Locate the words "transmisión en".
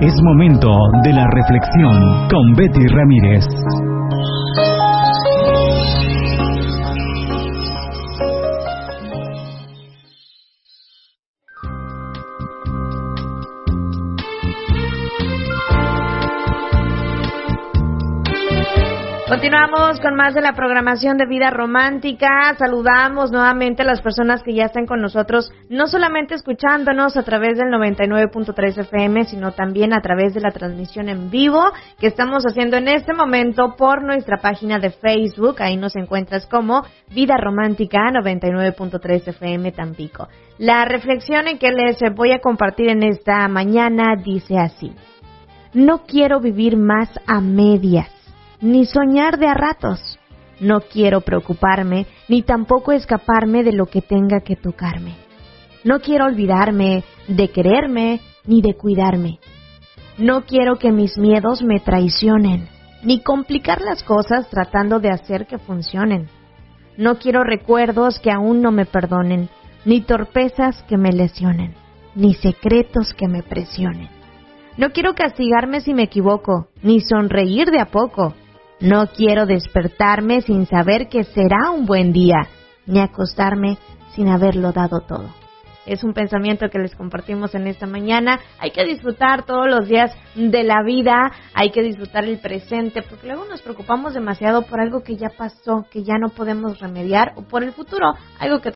30.50-31.30